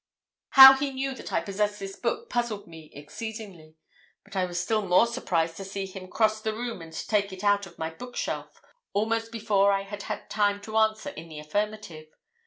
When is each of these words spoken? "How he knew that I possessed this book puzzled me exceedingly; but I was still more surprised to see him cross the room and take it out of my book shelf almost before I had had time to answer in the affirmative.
"How 0.57 0.73
he 0.73 0.89
knew 0.91 1.13
that 1.13 1.31
I 1.31 1.41
possessed 1.41 1.77
this 1.77 1.95
book 1.95 2.27
puzzled 2.27 2.65
me 2.65 2.89
exceedingly; 2.91 3.75
but 4.23 4.35
I 4.35 4.45
was 4.45 4.59
still 4.59 4.81
more 4.81 5.05
surprised 5.05 5.57
to 5.57 5.63
see 5.63 5.85
him 5.85 6.07
cross 6.09 6.41
the 6.41 6.53
room 6.55 6.81
and 6.81 6.91
take 6.91 7.31
it 7.31 7.43
out 7.43 7.67
of 7.67 7.77
my 7.77 7.91
book 7.91 8.15
shelf 8.15 8.59
almost 8.93 9.31
before 9.31 9.71
I 9.71 9.83
had 9.83 10.01
had 10.01 10.27
time 10.27 10.59
to 10.61 10.77
answer 10.77 11.09
in 11.11 11.29
the 11.29 11.37
affirmative. 11.37 12.07